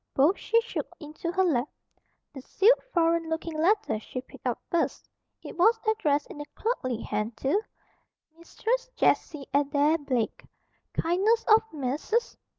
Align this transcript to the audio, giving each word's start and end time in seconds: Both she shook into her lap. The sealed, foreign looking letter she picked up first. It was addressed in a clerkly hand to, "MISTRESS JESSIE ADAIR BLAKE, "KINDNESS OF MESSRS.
Both 0.15 0.39
she 0.39 0.59
shook 0.61 0.87
into 0.99 1.31
her 1.31 1.43
lap. 1.43 1.69
The 2.33 2.41
sealed, 2.41 2.81
foreign 2.91 3.29
looking 3.29 3.53
letter 3.55 3.99
she 3.99 4.19
picked 4.19 4.47
up 4.47 4.59
first. 4.71 5.07
It 5.43 5.55
was 5.59 5.79
addressed 5.87 6.25
in 6.31 6.41
a 6.41 6.45
clerkly 6.55 7.03
hand 7.03 7.37
to, 7.37 7.61
"MISTRESS 8.35 8.89
JESSIE 8.95 9.45
ADAIR 9.53 9.99
BLAKE, 9.99 10.43
"KINDNESS 10.95 11.45
OF 11.55 11.73
MESSRS. 11.73 12.35